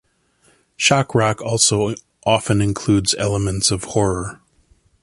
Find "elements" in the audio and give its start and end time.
3.19-3.69